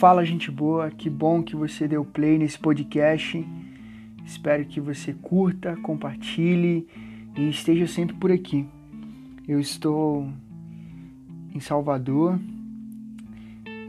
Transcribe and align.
Fala, 0.00 0.24
gente 0.24 0.50
boa, 0.50 0.90
que 0.90 1.10
bom 1.10 1.42
que 1.42 1.54
você 1.54 1.86
deu 1.86 2.02
play 2.02 2.38
nesse 2.38 2.58
podcast. 2.58 3.46
Espero 4.24 4.64
que 4.64 4.80
você 4.80 5.12
curta, 5.12 5.76
compartilhe 5.76 6.88
e 7.36 7.50
esteja 7.50 7.86
sempre 7.86 8.16
por 8.16 8.32
aqui. 8.32 8.66
Eu 9.46 9.60
estou 9.60 10.26
em 11.54 11.60
Salvador 11.60 12.40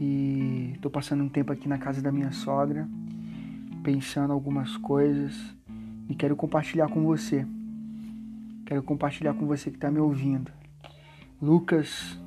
e 0.01 0.71
estou 0.73 0.91
passando 0.91 1.23
um 1.23 1.29
tempo 1.29 1.53
aqui 1.53 1.69
na 1.69 1.77
casa 1.77 2.01
da 2.01 2.11
minha 2.11 2.33
sogra, 2.33 2.89
pensando 3.81 4.33
algumas 4.33 4.75
coisas 4.75 5.55
e 6.09 6.13
quero 6.13 6.35
compartilhar 6.35 6.89
com 6.89 7.05
você. 7.05 7.47
Quero 8.65 8.83
compartilhar 8.83 9.33
com 9.33 9.47
você 9.47 9.69
que 9.69 9.77
está 9.77 9.89
me 9.89 10.01
ouvindo. 10.01 10.51
Lucas, 11.41 12.19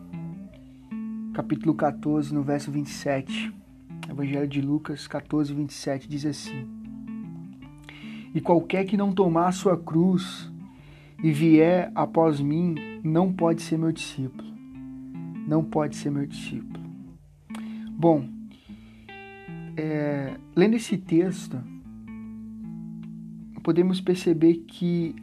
capítulo 1.35 1.75
14, 1.75 2.33
no 2.33 2.43
verso 2.43 2.71
27. 2.71 3.63
Evangelho 4.09 4.47
de 4.47 4.61
Lucas 4.61 5.07
14, 5.07 5.53
27 5.55 6.09
diz 6.09 6.27
assim: 6.27 6.67
E 8.35 8.41
qualquer 8.41 8.85
que 8.85 8.97
não 8.97 9.13
tomar 9.13 9.53
sua 9.53 9.77
cruz 9.77 10.51
e 11.23 11.33
vier 11.33 11.91
após 11.95 12.41
mim, 12.41 12.75
não 13.03 13.33
pode 13.33 13.63
ser 13.63 13.79
meu 13.79 13.93
discípulo. 13.93 14.53
Não 15.47 15.65
pode 15.65 15.97
ser 15.97 16.11
meu 16.11 16.27
discípulo. 16.27 16.85
Bom, 17.91 18.29
é, 19.77 20.37
lendo 20.55 20.77
esse 20.77 20.97
texto, 20.97 21.59
podemos 23.63 24.01
perceber 24.01 24.65
que 24.69 25.15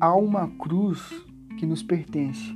há 0.00 0.14
uma 0.14 0.48
cruz 0.48 1.00
que 1.56 1.64
nos 1.64 1.82
pertence, 1.82 2.52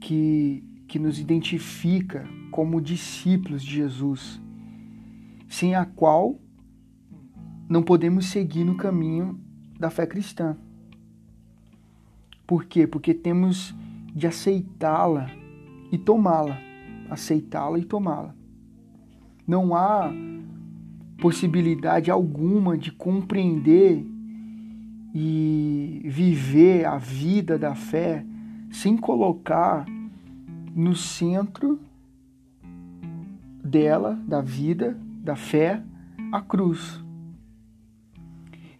que, 0.00 0.64
que 0.88 0.98
nos 0.98 1.18
identifica 1.18 2.28
como 2.58 2.80
discípulos 2.80 3.62
de 3.62 3.76
Jesus, 3.76 4.42
sem 5.48 5.76
a 5.76 5.84
qual 5.84 6.40
não 7.68 7.84
podemos 7.84 8.26
seguir 8.26 8.64
no 8.64 8.76
caminho 8.76 9.38
da 9.78 9.90
fé 9.90 10.04
cristã. 10.04 10.56
Por 12.44 12.64
quê? 12.64 12.84
Porque 12.84 13.14
temos 13.14 13.72
de 14.12 14.26
aceitá-la 14.26 15.30
e 15.92 15.96
tomá-la. 15.96 16.58
Aceitá-la 17.08 17.78
e 17.78 17.84
tomá-la. 17.84 18.34
Não 19.46 19.72
há 19.76 20.12
possibilidade 21.22 22.10
alguma 22.10 22.76
de 22.76 22.90
compreender 22.90 24.04
e 25.14 26.02
viver 26.06 26.86
a 26.86 26.98
vida 26.98 27.56
da 27.56 27.76
fé 27.76 28.26
sem 28.68 28.96
colocar 28.96 29.86
no 30.74 30.96
centro 30.96 31.86
dela, 33.68 34.18
da 34.26 34.40
vida, 34.40 34.98
da 35.22 35.36
fé, 35.36 35.82
a 36.32 36.40
cruz. 36.40 37.02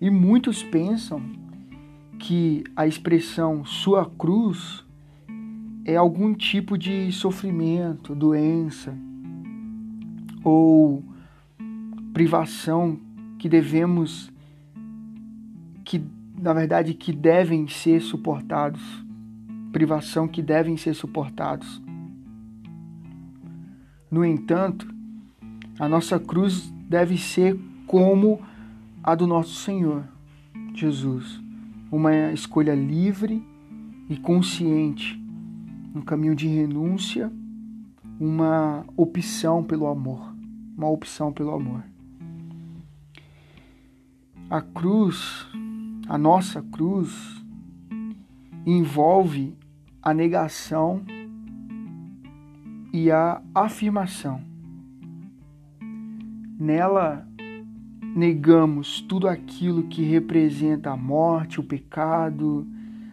E 0.01 0.11
muitos 0.11 0.63
pensam 0.63 1.23
que 2.19 2.65
a 2.75 2.87
expressão 2.87 3.65
sua 3.65 4.05
cruz 4.07 4.85
é 5.85 5.97
algum 5.97 6.35
tipo 6.35 6.77
de 6.77 7.11
sofrimento, 7.13 8.15
doença 8.15 8.97
ou 10.43 11.03
privação 12.13 12.99
que 13.39 13.49
devemos 13.49 14.31
que 15.85 16.05
na 16.37 16.53
verdade 16.53 16.95
que 16.95 17.13
devem 17.13 17.67
ser 17.67 18.01
suportados, 18.01 18.81
privação 19.73 20.29
que 20.29 20.43
devem 20.43 20.77
ser 20.77 20.95
suportados. 20.95 21.83
No 24.11 24.25
entanto, 24.25 24.89
a 25.79 25.89
nossa 25.89 26.19
cruz 26.19 26.73
deve 26.89 27.19
ser 27.19 27.59
como 27.87 28.41
a 29.03 29.15
do 29.15 29.27
nosso 29.27 29.55
Senhor 29.55 30.05
Jesus, 30.75 31.41
uma 31.91 32.33
escolha 32.33 32.75
livre 32.75 33.43
e 34.09 34.17
consciente, 34.17 35.21
um 35.95 36.01
caminho 36.01 36.35
de 36.35 36.47
renúncia, 36.47 37.31
uma 38.19 38.85
opção 38.97 39.63
pelo 39.63 39.87
amor, 39.87 40.35
uma 40.77 40.89
opção 40.89 41.33
pelo 41.33 41.53
amor. 41.53 41.83
A 44.49 44.61
cruz, 44.63 45.47
a 46.09 46.17
nossa 46.17 46.63
cruz, 46.63 47.45
envolve 48.65 49.55
a 50.03 50.15
negação 50.15 51.03
e 52.99 53.13
a 53.13 53.41
afirmação. 53.55 54.43
Nela 56.59 57.25
negamos 58.17 59.01
tudo 59.03 59.29
aquilo 59.29 59.85
que 59.85 60.03
representa 60.03 60.91
a 60.91 60.97
morte, 60.97 61.61
o 61.61 61.63
pecado, 61.63 62.67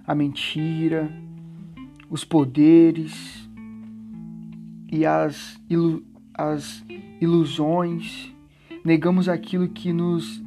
a 0.07 0.15
mentira, 0.15 1.11
os 2.09 2.25
poderes 2.25 3.47
e 4.91 5.05
as, 5.05 5.61
ilu 5.69 6.03
as 6.33 6.83
ilusões. 7.21 8.33
Negamos 8.83 9.29
aquilo 9.29 9.67
que 9.69 9.93
nos 9.93 10.43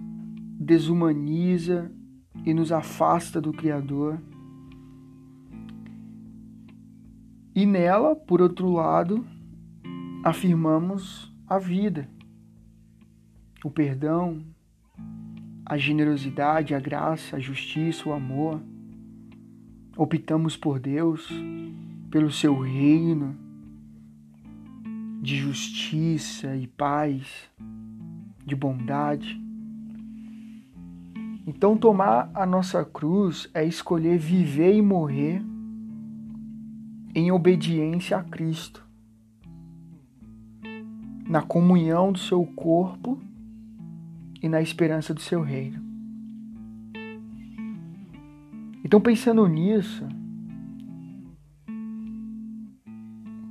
desumaniza 0.59 1.93
e 2.45 2.53
nos 2.53 2.73
afasta 2.73 3.41
do 3.41 3.53
Criador. 3.53 4.19
E 7.59 7.67
nela, 7.67 8.15
por 8.15 8.41
outro 8.41 8.71
lado, 8.71 9.27
afirmamos 10.23 11.29
a 11.45 11.59
vida, 11.59 12.09
o 13.65 13.69
perdão, 13.69 14.45
a 15.67 15.77
generosidade, 15.77 16.73
a 16.73 16.79
graça, 16.79 17.35
a 17.35 17.41
justiça, 17.41 18.09
o 18.09 18.13
amor. 18.13 18.61
Optamos 19.97 20.57
por 20.57 20.79
Deus, 20.79 21.29
pelo 22.13 22.31
seu 22.31 22.57
reino 22.61 23.37
de 25.21 25.37
justiça 25.37 26.55
e 26.55 26.69
paz, 26.69 27.51
de 28.47 28.55
bondade. 28.55 29.37
Então, 31.45 31.77
tomar 31.77 32.31
a 32.33 32.47
nossa 32.47 32.85
cruz 32.85 33.51
é 33.53 33.65
escolher 33.65 34.17
viver 34.17 34.77
e 34.77 34.81
morrer 34.81 35.43
em 37.19 37.33
obediência 37.33 38.17
a 38.17 38.23
Cristo, 38.23 38.87
na 41.27 41.43
comunhão 41.43 42.13
do 42.13 42.19
seu 42.19 42.47
corpo 42.47 43.21
e 44.41 44.49
na 44.49 44.63
esperança 44.63 45.13
do 45.13 45.21
seu 45.21 45.43
reino. 45.43 45.83
Então, 48.85 49.01
pensando 49.01 49.45
nisso, 49.49 50.07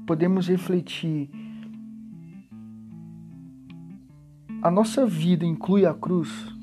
podemos 0.05 0.47
refletir: 0.47 1.29
a 4.61 4.71
nossa 4.71 5.05
vida 5.05 5.45
inclui 5.45 5.85
a 5.85 5.93
cruz? 5.93 6.55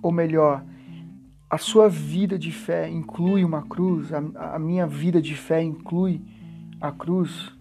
Ou 0.00 0.12
melhor, 0.12 0.64
a 1.54 1.58
sua 1.58 1.88
vida 1.88 2.36
de 2.36 2.50
fé 2.50 2.90
inclui 2.90 3.44
uma 3.44 3.62
cruz, 3.62 4.12
a, 4.12 4.56
a 4.56 4.58
minha 4.58 4.88
vida 4.88 5.22
de 5.22 5.36
fé 5.36 5.62
inclui 5.62 6.20
a 6.80 6.90
cruz. 6.90 7.52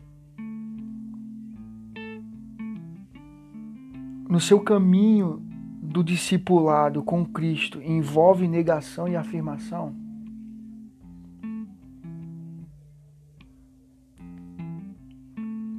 No 4.27 4.39
seu 4.39 4.59
caminho 4.59 5.39
do 5.79 6.03
discipulado 6.03 7.03
com 7.03 7.23
Cristo 7.23 7.79
envolve 7.83 8.47
negação 8.47 9.07
e 9.07 9.15
afirmação? 9.15 9.95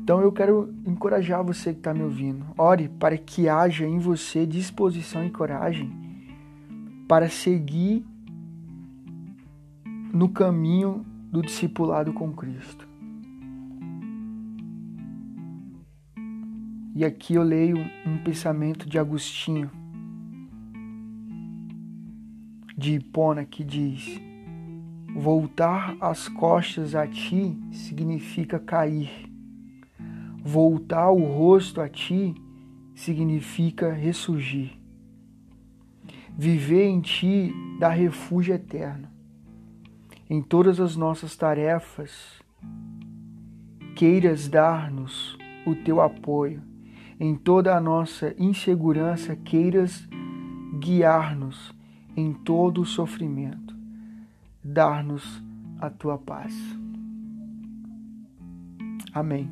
Então 0.05 0.21
eu 0.21 0.31
quero 0.31 0.73
encorajar 0.87 1.43
você 1.43 1.73
que 1.73 1.81
está 1.81 1.93
me 1.93 2.05
ouvindo. 2.05 2.47
Ore 2.57 2.89
para 2.89 3.19
que 3.19 3.49
haja 3.49 3.85
em 3.85 3.99
você 3.99 4.47
disposição 4.47 5.25
e 5.25 5.31
coragem 5.31 6.04
para 7.07 7.29
seguir 7.29 8.05
no 10.13 10.29
caminho 10.29 11.05
do 11.31 11.43
discipulado 11.43 12.13
com 12.13 12.33
Cristo. 12.33 12.89
E 16.95 17.05
aqui 17.05 17.35
eu 17.35 17.43
leio 17.43 17.77
um 18.07 18.19
pensamento 18.19 18.89
de 18.89 19.01
Agostinho, 19.01 19.69
de 22.77 22.95
Hipona, 22.95 23.45
que 23.45 23.65
diz: 23.65 24.21
Voltar 25.17 25.97
as 26.01 26.29
costas 26.29 26.95
a 26.95 27.07
ti 27.07 27.59
significa 27.73 28.61
cair. 28.61 29.11
Voltar 30.41 31.11
o 31.11 31.25
rosto 31.25 31.81
a 31.81 31.89
ti 31.89 32.35
significa 32.95 33.93
ressurgir. 33.93 34.84
Viver 36.37 36.87
em 36.87 37.01
Ti 37.01 37.55
dá 37.79 37.89
refúgio 37.89 38.55
eterno. 38.55 39.09
Em 40.29 40.43
todas 40.43 40.81
as 40.81 40.97
nossas 40.97 41.37
tarefas 41.37 42.43
queiras 43.95 44.49
dar-nos 44.49 45.39
o 45.67 45.75
teu 45.75 46.01
apoio. 46.01 46.63
Em 47.21 47.37
toda 47.37 47.77
a 47.77 47.81
nossa 47.81 48.35
insegurança, 48.39 49.37
queiras 49.37 50.09
guiar-nos 50.81 51.73
em 52.17 52.33
todo 52.33 52.83
o 52.83 52.87
sofrimento. 52.87 53.75
Dar-nos 54.63 55.43
a 55.79 55.89
tua 55.91 56.19
paz. 56.19 56.55
Amém. 59.13 59.49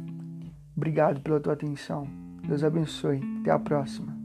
Obrigado 0.76 1.20
pela 1.20 1.38
tua 1.38 1.52
atenção. 1.52 2.08
Deus 2.46 2.64
abençoe. 2.64 3.20
Até 3.40 3.50
a 3.52 3.58
próxima. 3.58 4.21